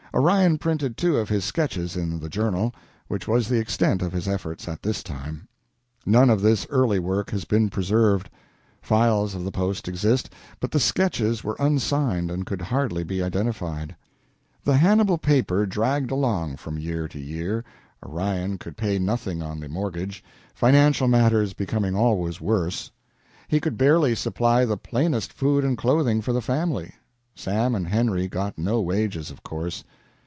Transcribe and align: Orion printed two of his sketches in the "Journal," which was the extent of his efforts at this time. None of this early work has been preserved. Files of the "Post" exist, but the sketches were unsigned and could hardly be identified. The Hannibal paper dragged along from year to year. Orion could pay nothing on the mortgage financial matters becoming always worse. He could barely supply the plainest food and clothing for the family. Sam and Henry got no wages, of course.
Orion 0.13 0.57
printed 0.57 0.97
two 0.97 1.15
of 1.15 1.29
his 1.29 1.45
sketches 1.45 1.95
in 1.95 2.19
the 2.19 2.27
"Journal," 2.27 2.75
which 3.07 3.29
was 3.29 3.47
the 3.47 3.59
extent 3.59 4.01
of 4.01 4.11
his 4.11 4.27
efforts 4.27 4.67
at 4.67 4.83
this 4.83 5.03
time. 5.03 5.47
None 6.05 6.29
of 6.29 6.41
this 6.41 6.67
early 6.69 6.99
work 6.99 7.29
has 7.31 7.45
been 7.45 7.69
preserved. 7.69 8.29
Files 8.81 9.35
of 9.35 9.45
the 9.45 9.53
"Post" 9.53 9.87
exist, 9.87 10.29
but 10.59 10.71
the 10.71 10.81
sketches 10.81 11.45
were 11.45 11.55
unsigned 11.59 12.29
and 12.29 12.45
could 12.45 12.61
hardly 12.61 13.05
be 13.05 13.23
identified. 13.23 13.95
The 14.65 14.75
Hannibal 14.75 15.17
paper 15.17 15.65
dragged 15.65 16.11
along 16.11 16.57
from 16.57 16.77
year 16.77 17.07
to 17.07 17.17
year. 17.19 17.63
Orion 18.05 18.57
could 18.57 18.75
pay 18.75 18.99
nothing 18.99 19.41
on 19.41 19.61
the 19.61 19.69
mortgage 19.69 20.25
financial 20.53 21.07
matters 21.07 21.53
becoming 21.53 21.95
always 21.95 22.41
worse. 22.41 22.91
He 23.47 23.61
could 23.61 23.77
barely 23.77 24.15
supply 24.15 24.65
the 24.65 24.75
plainest 24.77 25.31
food 25.31 25.63
and 25.63 25.77
clothing 25.77 26.19
for 26.21 26.33
the 26.33 26.41
family. 26.41 26.95
Sam 27.33 27.73
and 27.73 27.87
Henry 27.87 28.27
got 28.27 28.57
no 28.57 28.81
wages, 28.81 29.31
of 29.31 29.41
course. 29.41 29.85